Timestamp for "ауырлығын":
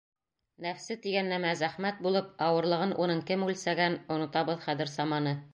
2.47-2.97